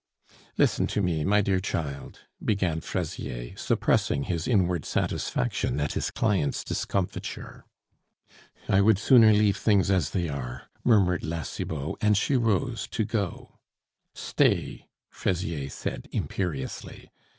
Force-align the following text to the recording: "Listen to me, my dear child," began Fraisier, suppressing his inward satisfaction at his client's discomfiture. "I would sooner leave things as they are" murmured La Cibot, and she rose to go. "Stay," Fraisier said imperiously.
"Listen 0.57 0.87
to 0.87 0.99
me, 1.03 1.23
my 1.23 1.41
dear 1.41 1.59
child," 1.59 2.21
began 2.43 2.81
Fraisier, 2.81 3.55
suppressing 3.55 4.23
his 4.23 4.47
inward 4.47 4.83
satisfaction 4.83 5.79
at 5.79 5.93
his 5.93 6.09
client's 6.09 6.63
discomfiture. 6.63 7.65
"I 8.67 8.81
would 8.81 8.97
sooner 8.97 9.31
leave 9.31 9.57
things 9.57 9.91
as 9.91 10.09
they 10.09 10.27
are" 10.27 10.71
murmured 10.83 11.21
La 11.23 11.43
Cibot, 11.43 11.97
and 12.01 12.17
she 12.17 12.35
rose 12.35 12.87
to 12.87 13.05
go. 13.05 13.59
"Stay," 14.15 14.87
Fraisier 15.11 15.69
said 15.69 16.09
imperiously. 16.11 17.11